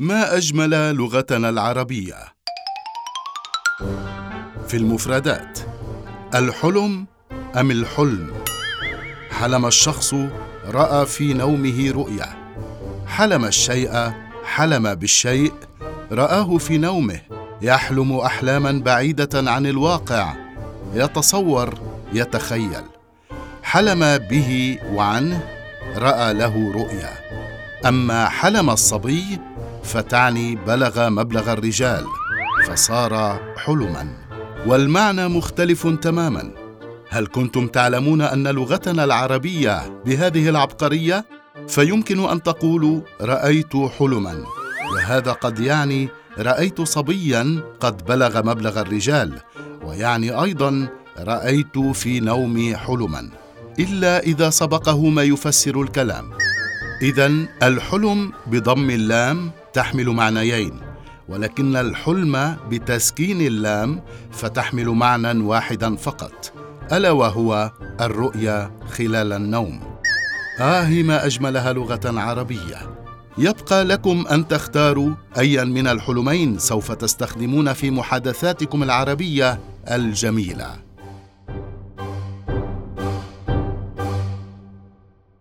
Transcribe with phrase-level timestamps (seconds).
[0.00, 2.16] ما أجمل لغتنا العربية.
[4.68, 5.58] في المفردات
[6.34, 7.06] الحلم
[7.56, 8.34] أم الحلم؟
[9.30, 10.14] حلم الشخص
[10.66, 12.38] رأى في نومه رؤية.
[13.06, 14.12] حلم الشيء
[14.44, 15.52] حلم بالشيء.
[16.12, 17.20] رآه في نومه
[17.62, 20.34] يحلم أحلاما بعيدة عن الواقع.
[20.94, 21.74] يتصور
[22.12, 22.84] يتخيل.
[23.62, 25.48] حلم به وعنه
[25.96, 27.12] رأى له رؤيا
[27.86, 29.49] أما حلم الصبي
[29.82, 32.04] فتعني بلغ مبلغ الرجال
[32.66, 34.08] فصار حلما.
[34.66, 36.50] والمعنى مختلف تماما.
[37.10, 41.24] هل كنتم تعلمون أن لغتنا العربية بهذه العبقرية؟
[41.68, 44.44] فيمكن أن تقولوا رأيت حلما.
[44.94, 49.40] وهذا قد يعني رأيت صبيا قد بلغ مبلغ الرجال
[49.84, 50.88] ويعني أيضا
[51.18, 53.30] رأيت في نومي حلما.
[53.78, 56.30] إلا إذا سبقه ما يفسر الكلام.
[57.02, 57.26] اذا
[57.62, 60.80] الحلم بضم اللام تحمل معنيين
[61.28, 66.52] ولكن الحلم بتسكين اللام فتحمل معنى واحدا فقط
[66.92, 69.80] ألا وهو الرؤيا خلال النوم.
[70.60, 72.76] آه ما أجملها لغة عربية.
[73.38, 79.60] يبقى لكم أن تختاروا أيا من الحلمين سوف تستخدمون في محادثاتكم العربية
[79.90, 80.89] الجميلة.